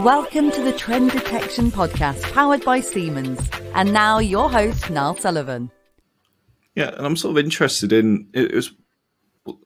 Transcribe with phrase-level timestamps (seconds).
[0.00, 3.40] Welcome to the Trend Detection Podcast, powered by Siemens.
[3.74, 5.70] And now your host, Niall Sullivan.
[6.74, 8.72] Yeah, and I'm sort of interested in it was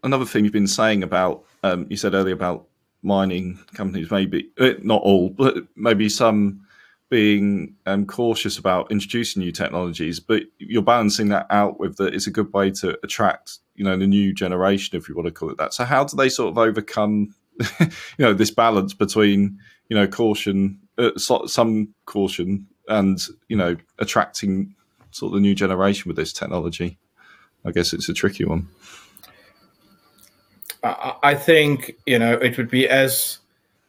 [0.04, 1.44] another thing you've been saying about.
[1.64, 2.68] Um, you said earlier about
[3.02, 6.64] mining companies, maybe uh, not all, but maybe some
[7.08, 12.28] being um, cautious about introducing new technologies, but you're balancing that out with that it's
[12.28, 15.50] a good way to attract, you know, the new generation, if you want to call
[15.50, 15.74] it that.
[15.74, 17.34] So how do they sort of overcome,
[17.80, 17.88] you
[18.20, 19.58] know, this balance between,
[19.90, 24.74] you know, caution, uh, some caution, and you know, attracting
[25.10, 26.98] sort of the new generation with this technology?
[27.64, 28.68] I guess it's a tricky one.
[30.82, 33.38] I think you know it would be as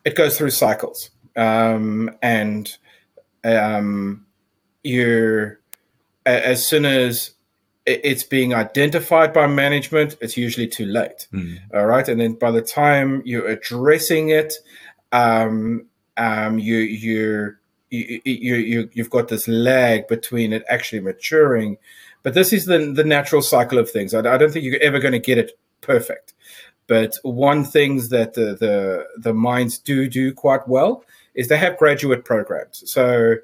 [0.04, 2.70] it goes through cycles, um, and
[3.46, 4.26] um,
[4.84, 5.62] you're
[6.26, 7.32] as soon as
[7.86, 11.28] it's being identified by management, it's usually too late.
[11.34, 11.60] Mm.
[11.74, 14.54] All right, and then by the time you're addressing it,
[15.12, 15.88] um,
[16.18, 17.56] um, you you
[17.90, 21.78] you you you've got this lag between it actually maturing.
[22.24, 24.14] But this is the the natural cycle of things.
[24.14, 26.34] I, I don't think you're ever going to get it perfect.
[26.88, 31.04] But one things that the, the the mines do do quite well
[31.34, 32.84] is they have graduate programs.
[32.92, 33.36] So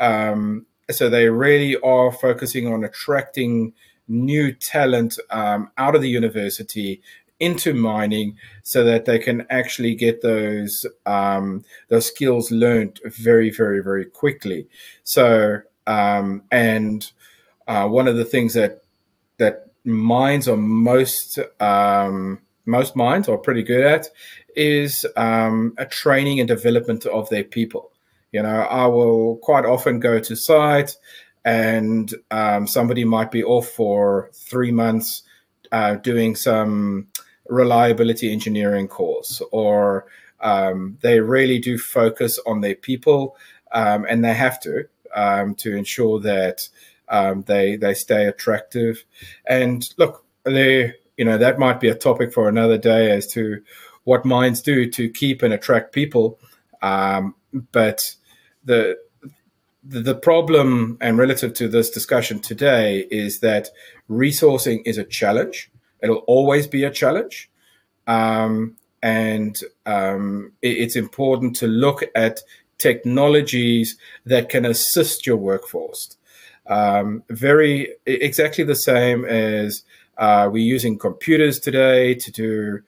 [0.00, 3.72] um, so they really are focusing on attracting
[4.06, 7.02] new talent um, out of the university
[7.44, 13.80] into mining so that they can actually get those um, those skills learned very very
[13.82, 14.66] very quickly
[15.02, 17.12] so um, and
[17.66, 18.82] uh, one of the things that
[19.38, 24.08] that mines are most um, most mines are pretty good at
[24.56, 27.90] is um, a training and development of their people.
[28.32, 30.96] You know, I will quite often go to site
[31.44, 35.22] and um, somebody might be off for three months
[35.72, 37.08] uh, doing some
[37.48, 40.06] reliability engineering course, or
[40.40, 43.36] um, they really do focus on their people,
[43.72, 46.68] um, and they have to um, to ensure that
[47.08, 49.04] um, they they stay attractive.
[49.46, 53.62] And look, they you know that might be a topic for another day as to
[54.04, 56.38] what mines do to keep and attract people.
[56.82, 57.34] Um,
[57.72, 58.16] but
[58.64, 58.98] the
[59.86, 63.68] the problem and relative to this discussion today is that
[64.08, 65.70] resourcing is a challenge.
[66.02, 67.50] It'll always be a challenge.
[68.06, 72.40] Um, and um, it, it's important to look at
[72.78, 73.96] technologies
[74.26, 76.16] that can assist your workforce.
[76.66, 79.82] Um, very exactly the same as
[80.16, 82.80] uh, we're using computers today to do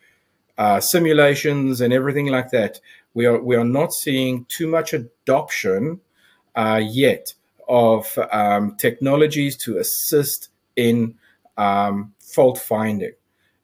[0.58, 2.80] uh, simulations and everything like that.
[3.14, 6.00] We are we are not seeing too much adoption
[6.54, 7.34] uh, yet
[7.68, 11.16] of um, technologies to assist in
[11.56, 13.14] um, fault finding.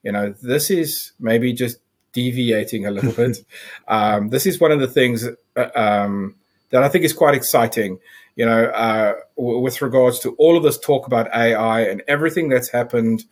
[0.02, 1.78] You know, this is maybe just
[2.12, 3.38] deviating a little bit.
[3.88, 6.36] Um, this is one of the things uh, um,
[6.70, 7.98] that I think is quite exciting.
[8.34, 12.48] You know, uh, w- with regards to all of this talk about AI and everything
[12.48, 13.24] that's happened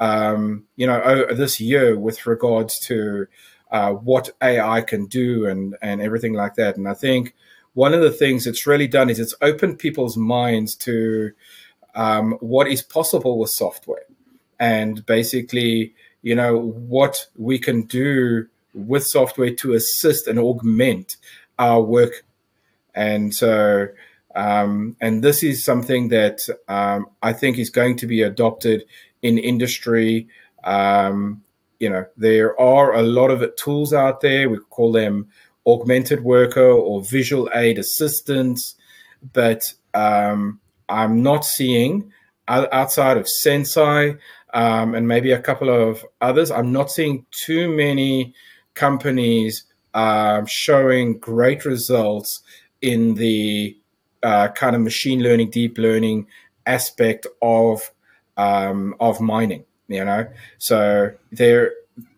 [0.00, 3.26] um, you know, this year with regards to
[3.70, 6.76] uh, what AI can do and and everything like that.
[6.76, 7.34] And I think
[7.74, 11.32] one of the things it's really done is it's opened people's minds to
[11.94, 14.04] um, what is possible with software,
[14.58, 21.16] and basically, you know, what we can do with software to assist and augment
[21.58, 22.24] our work.
[22.94, 23.88] And so,
[24.34, 28.84] um, and this is something that um, I think is going to be adopted
[29.22, 30.28] in industry.
[30.64, 31.42] Um,
[31.78, 34.48] you know, there are a lot of tools out there.
[34.48, 35.28] We call them
[35.66, 38.74] augmented worker or visual aid assistants,
[39.32, 39.62] but
[39.94, 42.12] um, I'm not seeing
[42.48, 44.18] outside of Senseye
[44.54, 46.50] um, and maybe a couple of others.
[46.50, 48.34] I'm not seeing too many
[48.74, 49.64] companies
[49.94, 52.40] um, showing great results
[52.80, 53.76] in the
[54.22, 56.26] uh, kind of machine learning, deep learning
[56.66, 57.92] aspect of
[58.36, 59.64] um, of mining.
[59.88, 60.26] You know,
[60.58, 61.72] so there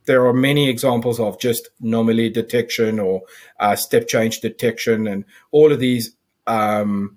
[0.07, 3.23] there are many examples of just anomaly detection or
[3.61, 6.15] uh, step change detection, and all of these
[6.47, 7.17] um,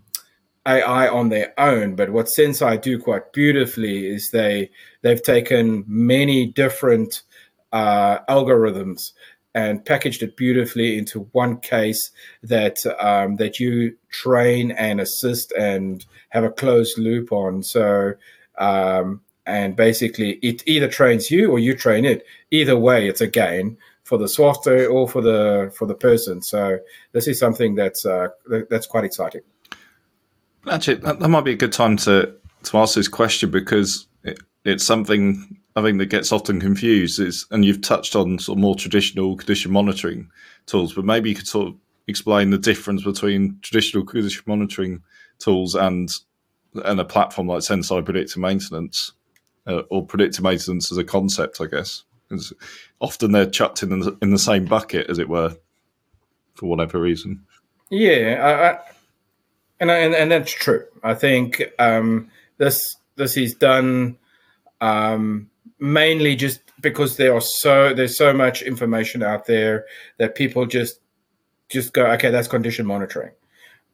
[0.65, 1.95] AI on their own.
[1.95, 4.69] But what Senseye do quite beautifully is they
[5.01, 7.23] they've taken many different
[7.71, 9.11] uh, algorithms
[9.55, 12.11] and packaged it beautifully into one case
[12.41, 17.63] that um, that you train and assist and have a closed loop on.
[17.63, 18.13] So
[18.57, 22.25] um, and basically, it either trains you or you train it.
[22.51, 26.41] Either way, it's a gain for the software or for the for the person.
[26.41, 26.79] So
[27.11, 28.29] this is something that's uh,
[28.69, 29.41] that's quite exciting.
[30.69, 32.33] Actually, that, that, might be a good time to
[32.63, 37.19] to ask this question because it, it's something I think that gets often confused.
[37.19, 40.29] Is and you've touched on sort of more traditional condition monitoring
[40.65, 41.75] tools, but maybe you could sort of
[42.07, 45.03] explain the difference between traditional condition monitoring
[45.39, 46.11] tools and
[46.85, 49.11] and a platform like Senseye Predictive Maintenance
[49.67, 52.03] uh, or predictive maintenance as a concept, I guess.
[52.99, 55.55] often they're chucked in the, in the same bucket, as it were,
[56.55, 57.43] for whatever reason.
[57.89, 58.79] Yeah,
[59.89, 60.85] and, and and that's true.
[61.03, 64.17] I think um, this this is done
[64.81, 65.49] um,
[65.79, 69.85] mainly just because there are so there's so much information out there
[70.17, 70.99] that people just
[71.69, 73.31] just go okay that's condition monitoring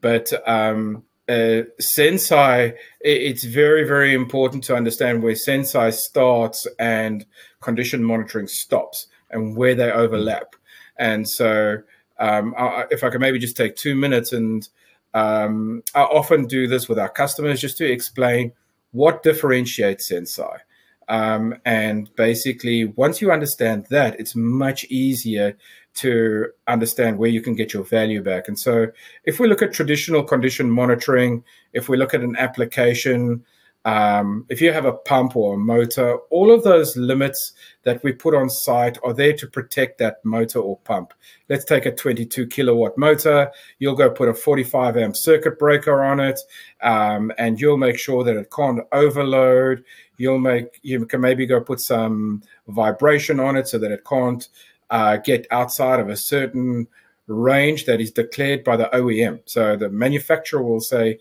[0.01, 7.23] but um, uh, Senseye, it's very, very important to understand where Senseye starts and
[7.61, 10.55] condition monitoring stops and where they overlap.
[10.97, 11.83] And so,
[12.17, 14.67] um, I, if I could maybe just take two minutes, and
[15.13, 18.53] um, I often do this with our customers just to explain
[18.91, 20.59] what differentiates Senseye.
[21.07, 25.57] Um, and basically, once you understand that, it's much easier
[25.95, 28.47] to understand where you can get your value back.
[28.47, 28.87] And so,
[29.23, 33.43] if we look at traditional condition monitoring, if we look at an application,
[33.89, 37.53] um, if you have a pump or a motor, all of those limits
[37.83, 41.11] that we put on site are there to protect that motor or pump.
[41.49, 43.51] Let's take a 22 kilowatt motor.
[43.79, 46.39] You'll go put a 45 amp circuit breaker on it,
[46.83, 49.83] um, and you'll make sure that it can't overload.
[50.17, 54.47] You'll make you can maybe go put some vibration on it so that it can't
[54.91, 56.87] uh, get outside of a certain
[57.25, 59.41] range that is declared by the OEM.
[59.45, 61.17] So the manufacturer will say,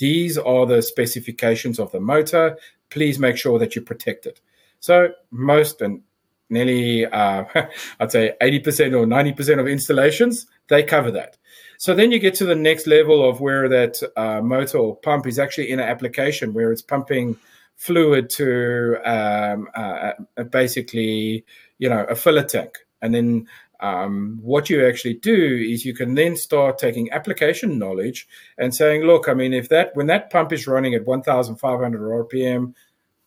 [0.00, 2.56] these are the specifications of the motor.
[2.88, 4.40] Please make sure that you protect it.
[4.80, 6.00] So most and
[6.48, 7.44] nearly, uh,
[8.00, 11.36] I'd say 80% or 90% of installations, they cover that.
[11.78, 15.26] So then you get to the next level of where that uh, motor or pump
[15.26, 17.36] is actually in an application where it's pumping
[17.76, 21.44] fluid to um, uh, uh basically,
[21.78, 22.78] you know, a filler tank.
[23.02, 23.48] And then
[23.80, 28.28] um, what you actually do is you can then start taking application knowledge
[28.58, 32.74] and saying, look, I mean, if that when that pump is running at 1,500 RPM,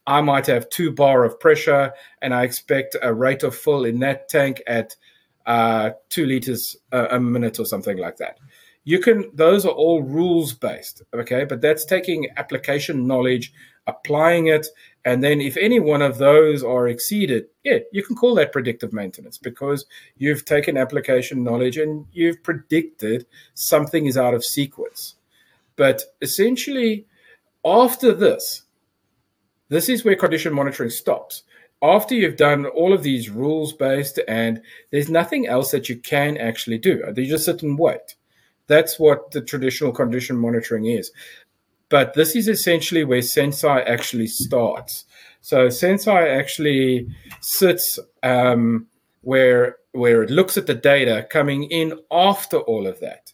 [0.05, 3.99] I might have two bar of pressure, and I expect a rate of fill in
[3.99, 4.95] that tank at
[5.45, 8.37] uh, two liters a, a minute or something like that.
[8.83, 11.45] You can; those are all rules based, okay.
[11.45, 13.53] But that's taking application knowledge,
[13.87, 14.67] applying it,
[15.05, 18.93] and then if any one of those are exceeded, yeah, you can call that predictive
[18.93, 19.85] maintenance because
[20.17, 25.15] you've taken application knowledge and you've predicted something is out of sequence.
[25.75, 27.05] But essentially,
[27.65, 28.63] after this,
[29.69, 31.43] this is where condition monitoring stops.
[31.81, 36.37] After you've done all of these rules based and there's nothing else that you can
[36.37, 38.15] actually do, you just sit and wait.
[38.67, 41.11] That's what the traditional condition monitoring is.
[41.93, 45.05] But this is essentially where Senseye actually starts.
[45.41, 47.07] So Senseye actually
[47.39, 48.87] sits um,
[49.21, 53.31] where where it looks at the data coming in after all of that,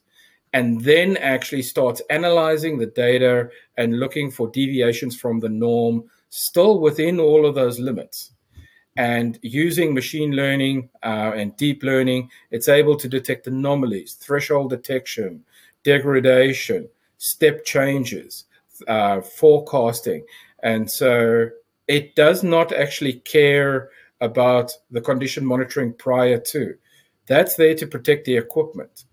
[0.51, 6.81] and then actually starts analyzing the data and looking for deviations from the norm, still
[6.81, 8.33] within all of those limits.
[8.97, 15.45] And using machine learning uh, and deep learning, it's able to detect anomalies, threshold detection,
[15.85, 16.89] degradation,
[17.19, 18.43] step changes,
[18.87, 20.25] uh, forecasting.
[20.61, 21.49] And so
[21.87, 23.89] it does not actually care
[24.21, 26.75] about the condition monitoring prior to.
[27.27, 29.05] That's there to protect the equipment.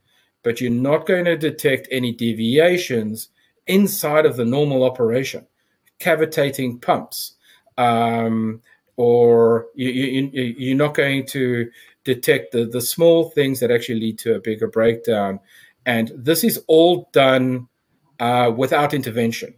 [0.43, 3.29] But you're not going to detect any deviations
[3.67, 5.47] inside of the normal operation,
[5.99, 7.35] cavitating pumps,
[7.77, 8.63] um,
[8.97, 11.71] or you, you, you're not going to
[12.05, 15.41] detect the, the small things that actually lead to a bigger breakdown.
[15.85, 17.69] And this is all done
[18.21, 19.55] uh, without intervention.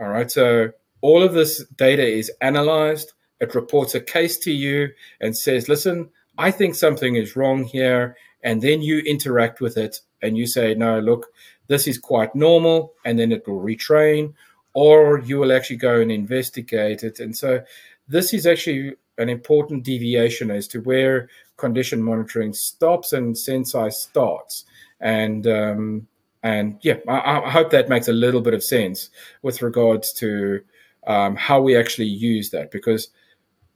[0.00, 0.30] All right.
[0.30, 3.12] So all of this data is analyzed.
[3.40, 4.88] It reports a case to you
[5.20, 8.16] and says, listen, I think something is wrong here.
[8.42, 11.26] And then you interact with it and you say, no, look,
[11.68, 12.94] this is quite normal.
[13.04, 14.34] And then it will retrain,
[14.74, 17.20] or you will actually go and investigate it.
[17.20, 17.62] And so
[18.08, 24.64] this is actually an important deviation as to where condition monitoring stops and Senseye starts.
[25.00, 26.08] And um,
[26.44, 29.08] and yeah, I, I, hope that makes a little bit of sense
[29.40, 30.60] with regards to
[31.06, 32.70] um, how we actually use that.
[32.70, 33.08] Because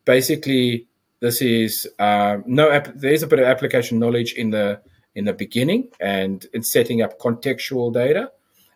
[0.05, 0.87] basically
[1.21, 4.81] this is uh, no there's a bit of application knowledge in the
[5.15, 8.31] in the beginning and in setting up contextual data,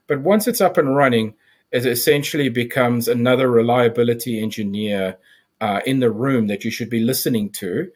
[0.07, 1.35] but once it's up and running,
[1.71, 5.19] it essentially becomes another reliability engineer
[5.61, 7.93] uh, in the room that you should be listening to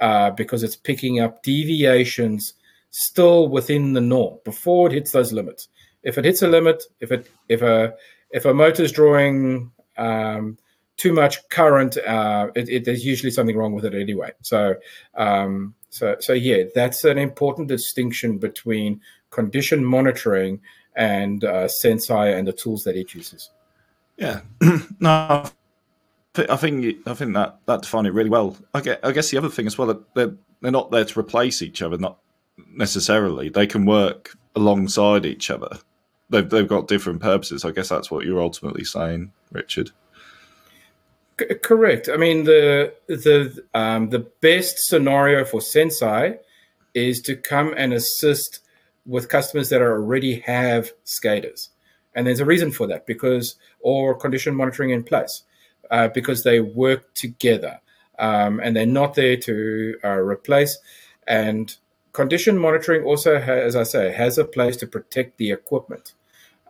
[0.00, 2.54] uh, because it's picking up deviations
[2.90, 5.68] still within the norm before it hits those limits.
[6.02, 7.94] If it hits a limit, if it if a
[8.30, 10.58] if a motor's drawing um,
[10.96, 14.32] too much current, uh, it, it, there's usually something wrong with it anyway.
[14.42, 14.76] So
[15.16, 19.00] um, so so yeah, that's an important distinction between
[19.30, 20.60] condition monitoring
[20.96, 23.50] and uh, Senseye and the tools that it uses.
[24.16, 24.40] Yeah,
[25.00, 25.44] no,
[26.36, 28.56] I think I think that that defined it really well.
[28.72, 31.20] I guess, I guess the other thing as well that they're they're not there to
[31.20, 32.18] replace each other, not
[32.68, 33.48] necessarily.
[33.48, 35.78] They can work alongside each other.
[36.30, 37.64] They've they've got different purposes.
[37.64, 39.90] I guess that's what you're ultimately saying, Richard.
[41.38, 42.08] C- correct.
[42.08, 46.38] I mean the the um, the best scenario for Senseye
[46.94, 48.60] is to come and assist
[49.06, 51.68] with customers that are already have SCADAs,
[52.14, 55.44] And there's a reason for that because, or condition monitoring in place,
[55.90, 57.80] uh, because they work together
[58.18, 60.76] um, and they're not there to uh, replace.
[61.28, 61.76] And
[62.16, 66.14] condition monitoring also, has, as I say, has a place to protect the equipment.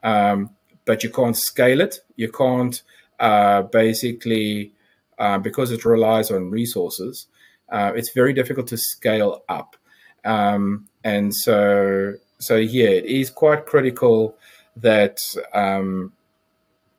[0.02, 0.50] Um,
[0.84, 2.00] but you can't scale it.
[2.16, 2.82] You can't
[3.20, 4.72] uh, basically,
[5.18, 7.28] uh, because it relies on resources,
[7.70, 9.76] uh, it's very difficult to scale up.
[10.24, 14.36] Um, and so so yeah, it is quite critical
[14.76, 15.18] that
[15.54, 16.12] um,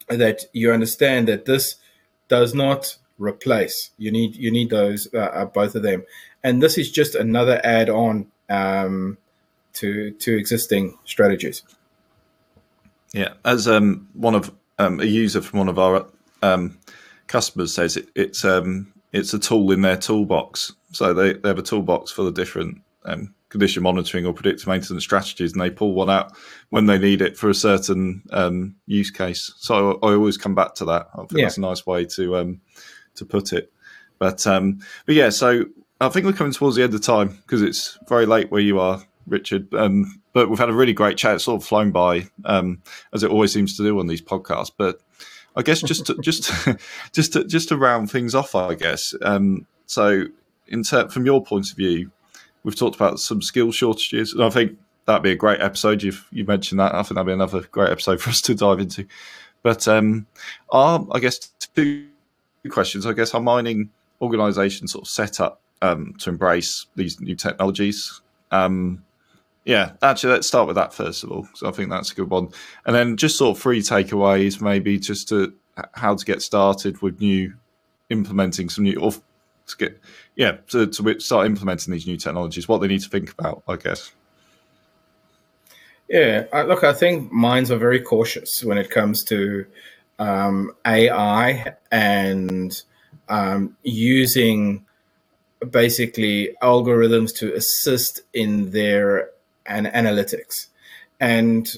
[0.07, 1.75] that you understand that this
[2.27, 3.91] does not replace.
[3.97, 6.05] You need you need those uh, uh both of them,
[6.43, 9.17] and this is just another add-on um,
[9.73, 11.63] to to existing strategies.
[13.13, 16.07] Yeah, as um, one of um, a user from one of our
[16.41, 16.77] um,
[17.27, 20.73] customers says, it, it's um, it's a tool in their toolbox.
[20.91, 25.03] So they, they have a toolbox for the different um, condition monitoring or predictive maintenance
[25.03, 26.33] strategies, and they pull one out
[26.69, 29.53] when they need it for a certain um, use case.
[29.57, 31.07] So I, I, always come back to that.
[31.13, 31.45] I think yeah.
[31.45, 32.61] that's a nice way to um,
[33.15, 33.71] to put it.
[34.19, 35.65] But um, but yeah, so
[35.99, 38.79] I think we're coming towards the end of time because it's very late where you
[38.79, 39.73] are, Richard.
[39.73, 41.35] Um, but we've had a really great chat.
[41.35, 42.81] It's sort of flown by, um,
[43.13, 44.71] as it always seems to do on these podcasts.
[44.75, 44.99] But
[45.55, 46.51] I guess just to, just
[47.13, 49.15] just to, just to round things off, I guess.
[49.23, 50.25] Um, so,
[50.67, 52.11] in ter- from your point of view,
[52.67, 56.03] We've talked about some skill shortages, and I think that'd be a great episode.
[56.03, 56.93] You've you mentioned that.
[56.93, 59.07] I think that'd be another great episode for us to dive into.
[59.63, 60.27] But um,
[60.69, 61.39] are I guess
[61.73, 62.07] two
[62.69, 63.05] questions.
[63.05, 63.89] I guess are mining
[64.21, 68.21] organisations sort of set up um, to embrace these new technologies?
[68.51, 69.03] Um,
[69.65, 71.47] yeah, actually, let's start with that first of all.
[71.53, 72.49] So I think that's a good one,
[72.85, 75.53] and then just sort of three takeaways, maybe just to
[75.93, 77.53] how to get started with new
[78.09, 79.99] implementing some new or to get
[80.35, 83.75] yeah to, to start implementing these new technologies what they need to think about i
[83.75, 84.11] guess
[86.09, 89.65] yeah look i think minds are very cautious when it comes to
[90.19, 92.81] um, ai and
[93.29, 94.85] um, using
[95.71, 99.29] basically algorithms to assist in their
[99.65, 100.67] an analytics
[101.19, 101.77] and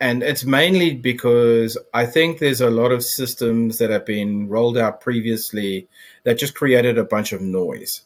[0.00, 4.78] and it's mainly because I think there's a lot of systems that have been rolled
[4.78, 5.88] out previously
[6.22, 8.02] that just created a bunch of noise.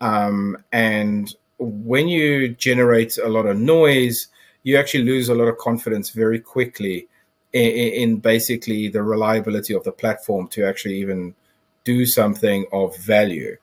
[0.00, 4.26] Um, and when you generate a lot of noise,
[4.64, 7.06] you actually lose a lot of confidence very quickly
[7.52, 11.34] in, in basically the reliability of the platform to actually even
[11.84, 13.56] do something of value.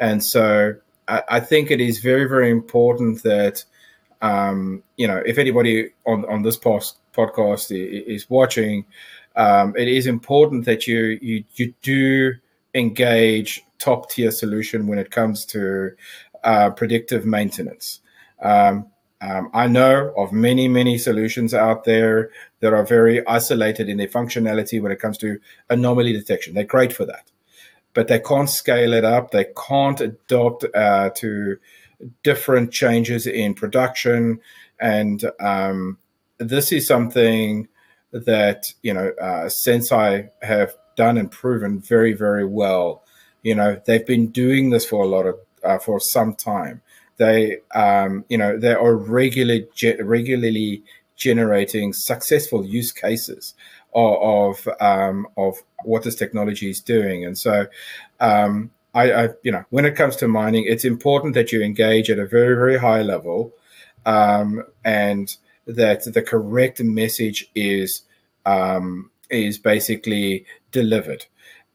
[0.00, 0.74] And so
[1.06, 3.64] I, I think it is very, very important that
[4.22, 8.84] um, you know, if anybody on, on this post, podcast is watching,
[9.36, 12.34] um, it is important that you you you do
[12.74, 15.90] engage top tier solution when it comes to
[16.44, 18.00] uh, predictive maintenance.
[18.42, 18.86] Um,
[19.22, 22.30] um, I know of many, many solutions out there
[22.60, 25.38] that are very isolated in their functionality when it comes to
[25.68, 26.54] anomaly detection.
[26.54, 27.30] They're great for that,
[27.94, 29.30] but they can't scale it up.
[29.30, 31.58] They can't adopt uh, to
[32.22, 34.40] different changes in production.
[34.80, 35.98] And um,
[36.38, 37.68] this is something
[38.12, 43.02] that, you know, uh, Senseye have done and proven very, very well.
[43.42, 46.82] You know, they've been doing this for a lot of, uh, for some time.
[47.16, 50.82] They, um, you know, they are regularly, ge- regularly
[51.16, 53.54] generating successful use cases
[53.94, 57.24] of, um, of what this technology is doing.
[57.24, 57.66] And so,
[58.20, 62.10] um, I, I, you know, when it comes to mining, it's important that you engage
[62.10, 63.54] at a very, very high level,
[64.04, 65.34] um, and
[65.66, 68.02] that the correct message is
[68.46, 71.26] um, is basically delivered,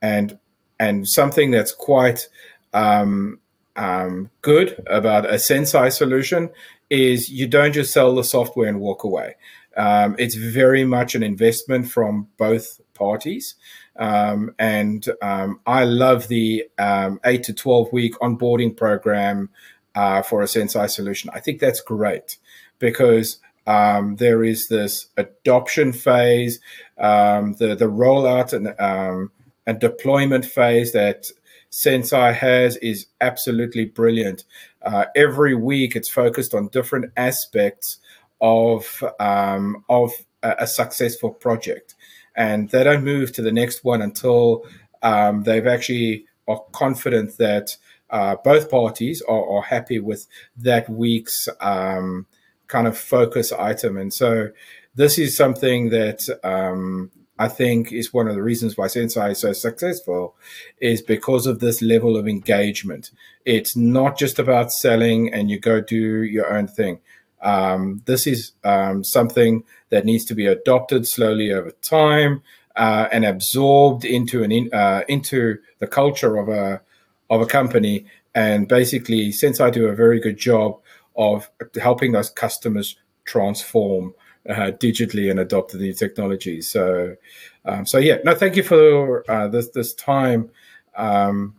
[0.02, 0.38] and
[0.78, 2.28] and something that's quite
[2.74, 3.40] um,
[3.78, 6.50] um, good about a Senseye solution
[6.90, 9.36] is you don't just sell the software and walk away.
[9.76, 13.56] Um, it's very much an investment from both parties.
[13.98, 19.50] Um, and um, I love the um, eight to 12 week onboarding program
[19.94, 21.30] uh, for a Senseye solution.
[21.34, 22.38] I think that's great
[22.80, 26.60] because um, there is this adoption phase,
[26.98, 29.30] um, the, the rollout and,
[29.66, 31.28] and deployment phase that
[31.72, 34.46] Senseye has is absolutely brilliant.
[34.82, 37.98] Uh, every week, it's focused on different aspects
[38.42, 40.12] of um, of
[40.44, 41.96] a, a, successful project,
[42.36, 44.66] and they don't move to the next one until
[45.02, 47.78] um, they've actually are confident that
[48.10, 50.28] uh, both parties are, are, happy with
[50.58, 52.28] that week's um,
[52.68, 54.50] kind of focus item, and so
[54.96, 59.40] this is something that um, I think is one of the reasons why Senseye is
[59.40, 60.36] so successful
[60.80, 63.12] is because of this level of engagement.
[63.46, 67.00] It's not just about selling and you go do your own thing.
[67.42, 72.42] Um, this is um, something that needs to be adopted slowly over time
[72.76, 76.82] uh, and absorbed into an in, uh, into the culture of a
[77.30, 78.06] of a company.
[78.34, 80.80] And basically, Senseye do a very good job
[81.16, 81.50] of
[81.82, 84.14] helping those customers transform
[84.50, 86.70] uh, digitally and adopt the new technologies.
[86.70, 87.16] So,
[87.64, 90.50] um, so yeah, no, thank you for uh, this this time.
[90.96, 91.56] Um,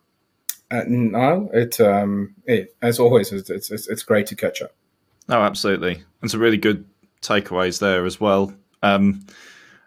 [0.71, 4.73] uh, Niall, it, um, it as always, it's, it's, it's great to catch up.
[5.29, 6.85] Oh, absolutely, and some really good
[7.21, 8.55] takeaways there as well.
[8.83, 9.27] Um,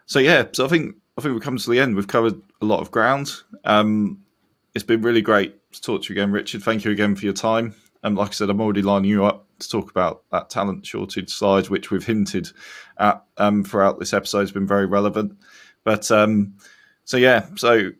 [0.06, 1.96] so yeah, so I think I think we've come to the end.
[1.96, 3.32] We've covered a lot of ground.
[3.64, 4.20] Um,
[4.74, 6.62] it's been really great to talk to you again, Richard.
[6.62, 7.74] Thank you again for your time.
[8.02, 11.30] And like I said, I'm already lining you up to talk about that talent shortage
[11.30, 12.48] slide, which we've hinted
[12.98, 15.36] at um, throughout this episode has been very relevant.
[15.84, 16.54] But um,
[17.04, 17.90] so yeah, so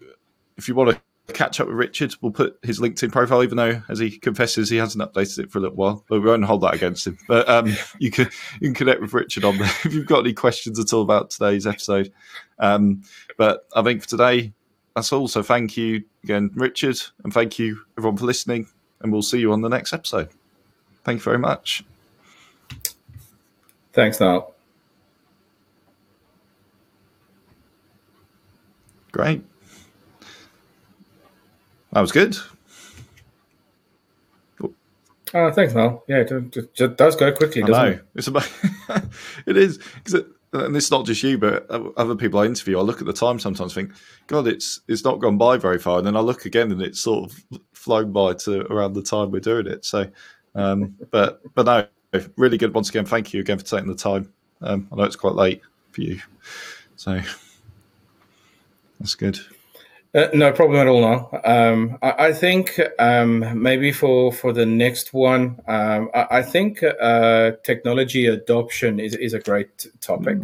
[0.56, 3.82] if you want to catch up with Richard, we'll put his LinkedIn profile, even though
[3.88, 6.62] as he confesses he hasn't updated it for a little while, but we won't hold
[6.62, 7.18] that against him.
[7.28, 8.28] But um, you can
[8.60, 11.30] you can connect with Richard on there if you've got any questions at all about
[11.30, 12.12] today's episode.
[12.58, 13.02] Um,
[13.37, 14.52] but I think for today,
[14.94, 15.28] that's all.
[15.28, 18.68] So thank you again, Richard, and thank you everyone for listening.
[19.00, 20.28] And we'll see you on the next episode.
[21.04, 21.84] Thank you very much.
[23.92, 24.54] Thanks, Niall.
[29.12, 29.50] Great.
[31.92, 32.37] That was good.
[35.32, 36.02] Oh, thanks, Niall.
[36.09, 38.04] Yeah, it, it, it, does go quickly, doesn't it?
[38.16, 38.50] It's about,
[39.47, 39.78] it is.
[40.12, 42.78] It, and it's not just you, but other people I interview.
[42.78, 43.93] I look at the time sometimes, think,
[44.26, 47.00] God, it's it's not gone by very far, and then I look again, and it's
[47.00, 49.84] sort of flown by to around the time we're doing it.
[49.84, 50.10] So
[50.54, 51.67] um, but but
[52.12, 53.04] no, really good once again.
[53.04, 54.32] Thank you again for taking the time.
[54.62, 55.62] Um, I know it's quite late
[55.93, 56.21] for you,
[56.97, 57.21] so
[58.99, 59.38] that's good.
[60.12, 61.00] Uh, no problem at all.
[61.00, 66.42] Now, um, I, I, think um, maybe for for the next one, um, I, I,
[66.42, 70.38] think uh, technology adoption is is a great topic.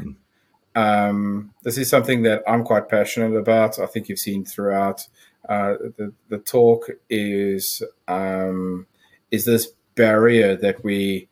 [0.76, 1.50] Mm.
[1.64, 3.80] this is something that I'm quite passionate about.
[3.80, 5.08] I think you've seen throughout
[5.48, 8.86] uh, the the talk is um,
[9.32, 11.28] is this barrier that we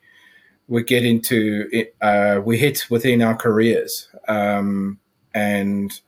[0.67, 4.99] we get into uh, we hit within our careers um,
[5.33, 6.01] and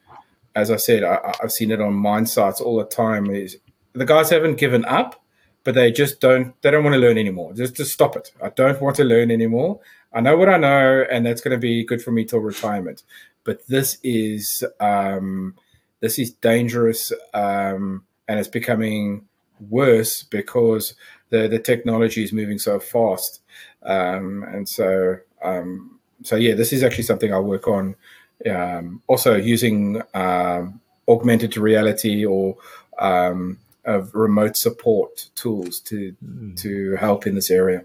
[0.57, 3.57] as i said I, have seen it on mine sites all the time is
[3.93, 5.21] the guys haven't given up
[5.67, 7.51] but they just don't they don't want to learn anymore.
[7.51, 8.31] Just just stop it.
[8.41, 9.81] I don't want to learn anymore.
[10.13, 13.03] I know what i know and that's going to be good for me till retirement.
[13.43, 15.55] But this is um,
[15.99, 19.27] this is dangerous um, and it's becoming
[19.69, 20.93] worse because
[21.31, 23.41] the the technology is moving so fast,
[23.83, 27.97] um, and so um, so yeah, this is actually something I work on.
[28.45, 32.55] Um, also using um, augmented reality or
[32.99, 36.59] um, of remote support tools to mm.
[36.61, 37.83] to help in this area.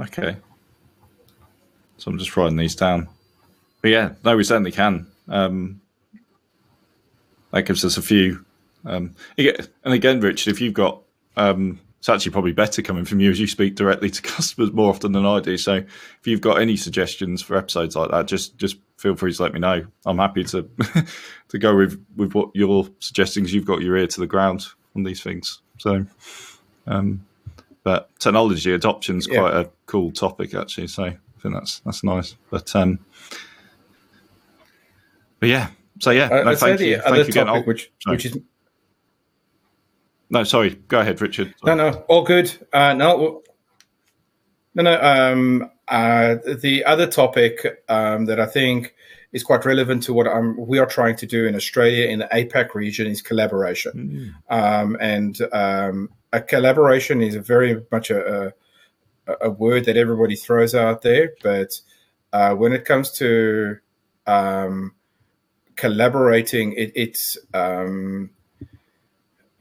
[0.00, 0.36] Okay,
[1.98, 3.08] so I'm just writing these down.
[3.82, 5.06] But yeah, no, we certainly can.
[5.28, 5.80] Um,
[7.50, 8.44] that gives us a few.
[8.84, 11.02] Um, and again, Richard, if you've got
[11.36, 14.90] um, it's actually probably better coming from you as you speak directly to customers more
[14.90, 15.56] often than I do.
[15.56, 19.42] So if you've got any suggestions for episodes like that, just just feel free to
[19.42, 19.86] let me know.
[20.04, 20.68] I'm happy to
[21.48, 23.46] to go with with what you're suggesting.
[23.46, 25.62] You've got your ear to the ground on these things.
[25.78, 26.04] So,
[26.86, 27.24] um,
[27.84, 29.38] but technology adoption is yeah.
[29.38, 30.88] quite a cool topic actually.
[30.88, 32.36] So I think that's that's nice.
[32.50, 32.98] But um,
[35.40, 35.70] but yeah.
[36.00, 37.00] So yeah, uh, no, thank you.
[37.00, 37.64] Thank you again.
[37.64, 38.36] Which, which is
[40.30, 40.70] no, sorry.
[40.88, 41.54] Go ahead, Richard.
[41.64, 41.76] Sorry.
[41.76, 42.52] No, no, all good.
[42.72, 43.42] Uh, no,
[44.74, 45.00] no, no.
[45.00, 48.94] Um, uh, the other topic um, that I think
[49.32, 52.28] is quite relevant to what I'm, we are trying to do in Australia in the
[52.32, 54.34] APAC region is collaboration.
[54.48, 54.82] Mm.
[54.82, 58.54] Um, and um, a collaboration is a very much a,
[59.26, 61.80] a, a, word that everybody throws out there, but
[62.32, 63.78] uh, when it comes to
[64.26, 64.94] um,
[65.76, 67.36] collaborating, it, it's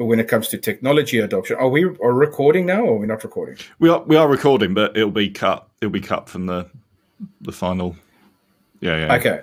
[0.04, 1.56] um, when it comes to technology adoption.
[1.58, 3.58] Are we are recording now, or are we not recording?
[3.80, 5.68] We are we are recording, but it'll be cut.
[5.82, 6.68] It'll be cut from the
[7.42, 7.96] the final.
[8.80, 9.16] Yeah, yeah.
[9.16, 9.42] Okay,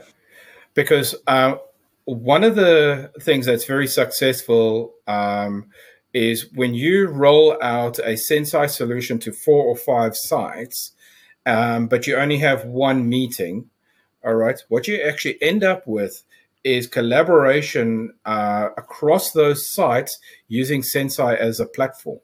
[0.74, 1.58] because um,
[2.04, 5.66] one of the things that's very successful um,
[6.12, 10.92] is when you roll out a Senseye solution to four or five sites,
[11.46, 13.70] um, but you only have one meeting,
[14.24, 16.22] all right, what you actually end up with
[16.64, 20.18] is collaboration uh, across those sites
[20.48, 22.20] using Senseye as a platform.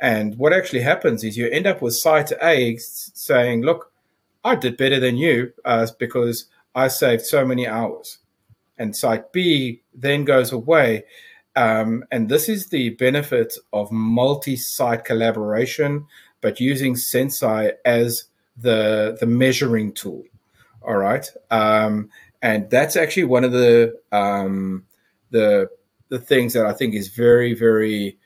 [0.00, 3.92] And what actually happens is you end up with site A saying, look,
[4.44, 8.18] I did better than you uh, because I saved so many hours.
[8.78, 11.04] And site B then goes away.
[11.54, 16.06] Um, and this is the benefit of multi site collaboration,
[16.40, 18.24] but using Senseye as
[18.56, 20.24] the, the measuring tool.
[20.82, 21.30] All right.
[21.50, 22.10] Um,
[22.42, 24.84] and that's actually one of the um,
[25.30, 25.70] the
[26.08, 28.18] the things that I think is very very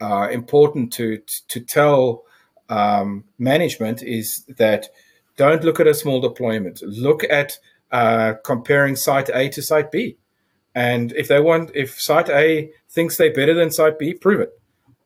[0.00, 2.24] uh, important to to tell
[2.68, 4.88] um, management is that
[5.36, 6.82] don't look at a small deployment.
[6.82, 7.58] Look at
[7.90, 10.18] uh, comparing site A to site B,
[10.74, 14.50] and if they want, if site A thinks they're better than site B, prove it.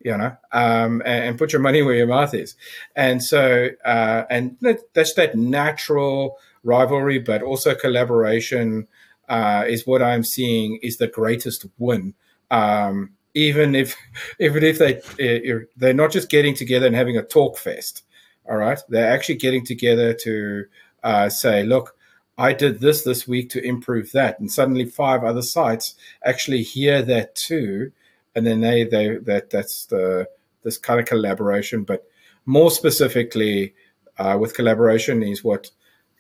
[0.00, 2.56] You know, um, and, and, put your money where your mouth is.
[2.94, 8.88] And so, uh, and that, that's that natural rivalry, but also collaboration
[9.28, 12.14] uh, is what I'm seeing is the greatest win.
[12.50, 13.96] Um, even if
[14.40, 18.02] even if they eh, they're not just getting together and having a talk fest,
[18.48, 20.64] all right, they're actually getting together to
[21.02, 21.96] uh, say, look,
[22.36, 27.02] I did this this week to improve that, and suddenly five other sites actually hear
[27.02, 27.92] that too,
[28.34, 30.28] and then they they that that's the
[30.62, 32.06] this kind of collaboration, but
[32.46, 33.74] more specifically
[34.18, 35.70] uh, with collaboration is what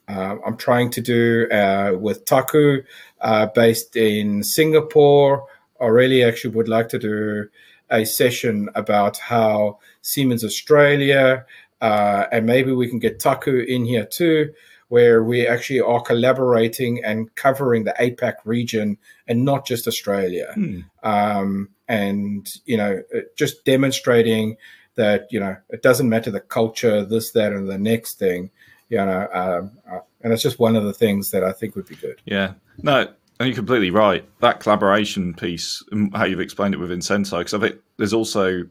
[0.08, 2.82] uh, I'm trying to do uh, with Taku,
[3.20, 5.46] uh, based in Singapore.
[5.80, 7.48] I really actually would like to do
[7.90, 11.46] a session about how Siemens Australia,
[11.80, 14.52] uh, and maybe we can get Taku in here too,
[14.88, 20.52] where we actually are collaborating and covering the APAC region and not just Australia.
[20.54, 20.80] Hmm.
[21.02, 23.02] Um, and, you know,
[23.36, 24.56] just demonstrating
[24.94, 28.50] that, you know, it doesn't matter the culture, this, that, and the next thing
[28.88, 31.86] you know, um, uh, and it's just one of the things that I think would
[31.86, 32.20] be good.
[32.24, 33.08] Yeah, no,
[33.40, 34.28] and you're completely right.
[34.40, 35.82] That collaboration piece,
[36.14, 38.64] how you've explained it within Senseye, because I think there's also,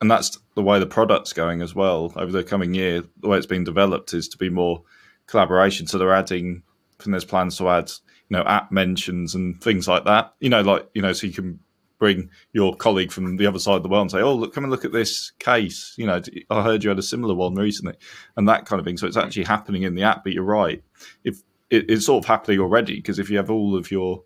[0.00, 3.02] and that's the way the product's going as well over the coming year.
[3.20, 4.82] The way it's being developed is to be more
[5.26, 5.86] collaboration.
[5.86, 6.62] So they're adding,
[7.04, 7.90] and there's plans to add,
[8.28, 10.34] you know, app mentions and things like that.
[10.40, 11.60] You know, like you know, so you can
[11.98, 14.64] bring your colleague from the other side of the world and say, "Oh, look, come
[14.64, 17.94] and look at this case." You know, I heard you had a similar one recently,
[18.36, 18.96] and that kind of thing.
[18.96, 20.24] So it's actually happening in the app.
[20.24, 20.82] But you're right;
[21.24, 24.22] if it, it's sort of happening already, because if you have all of your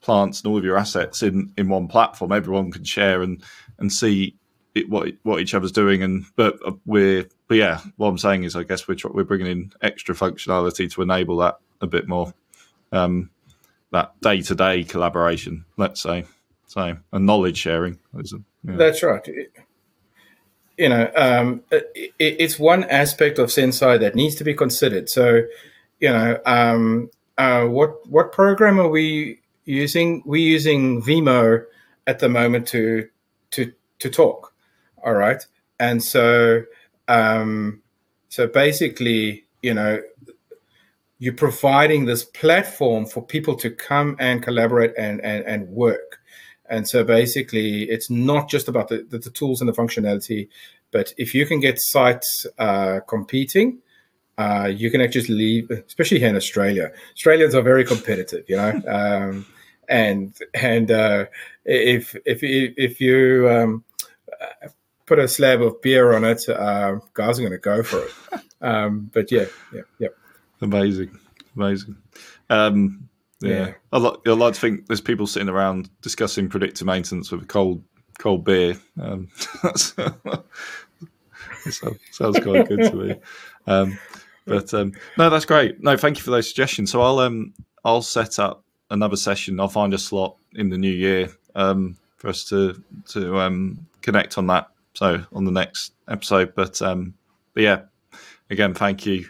[0.00, 3.42] plants and all of your assets in in one platform, everyone can share and
[3.78, 4.36] and see
[4.74, 6.02] it, what what each other's doing.
[6.02, 9.46] And but uh, we're but yeah, what I'm saying is, I guess we're we're bringing
[9.46, 12.32] in extra functionality to enable that a bit more.
[12.92, 13.30] Um,
[13.90, 16.24] that day to day collaboration, let's say.
[16.66, 17.98] So, and knowledge sharing.
[18.14, 18.76] Yeah.
[18.76, 19.28] That's right.
[20.78, 25.10] You know, um, it, it's one aspect of Senseye that needs to be considered.
[25.10, 25.42] So,
[26.00, 30.22] you know, um, uh, what what program are we using?
[30.24, 31.64] We're using Vimo
[32.06, 33.08] at the moment to
[33.52, 34.52] to to talk.
[35.04, 35.44] All right,
[35.78, 36.62] and so
[37.08, 37.82] um,
[38.28, 40.02] so basically, you know,
[41.18, 46.18] you're providing this platform for people to come and collaborate and and, and work.
[46.72, 50.48] And so basically, it's not just about the, the, the tools and the functionality,
[50.90, 53.80] but if you can get sites uh, competing,
[54.38, 56.90] uh, you can actually leave, especially here in Australia.
[57.12, 59.44] Australians are very competitive, you know, um,
[59.86, 61.26] and and uh,
[61.66, 63.84] if if if you um,
[65.04, 68.12] put a slab of beer on it, uh, guys are going to go for it.
[68.64, 70.08] Um, but yeah, yeah, yeah.
[70.60, 71.18] Amazing,
[71.56, 71.96] amazing.
[72.48, 73.08] Um,
[73.48, 77.42] yeah, I like, I like to think there's people sitting around discussing predictive maintenance with
[77.42, 77.82] a cold
[78.18, 78.76] cold beer.
[79.00, 79.28] Um,
[82.10, 83.14] sounds quite good to me.
[83.66, 83.98] Um,
[84.46, 85.82] but um, no, that's great.
[85.82, 86.90] No, thank you for those suggestions.
[86.90, 89.60] So I'll um, I'll set up another session.
[89.60, 94.38] I'll find a slot in the new year um, for us to to um, connect
[94.38, 94.68] on that.
[94.94, 96.54] So on the next episode.
[96.54, 97.14] But um,
[97.54, 97.82] but yeah,
[98.50, 99.26] again, thank you,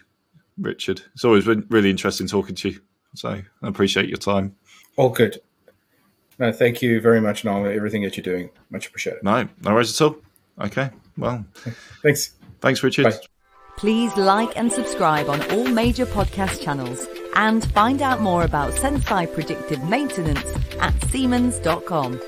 [0.59, 1.03] Richard.
[1.14, 2.81] It's always been really interesting talking to you.
[3.14, 4.57] So I appreciate your time.
[4.96, 5.40] All good.
[6.38, 8.51] No, thank you very much, Noel, everything that you're doing.
[8.70, 9.22] Much appreciated.
[9.22, 10.16] No, no worries at all.
[10.61, 10.90] Okay.
[11.16, 11.44] Well,
[12.03, 12.33] thanks.
[12.61, 13.05] Thanks, Richard.
[13.05, 13.18] Bye.
[13.77, 19.33] Please like and subscribe on all major podcast channels and find out more about Senseye
[19.33, 20.44] predictive maintenance
[20.81, 22.20] at Siemens.com.